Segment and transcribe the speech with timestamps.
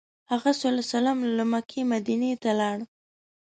[0.31, 2.77] هغه ﷺ له مکې مدینې ته لاړ.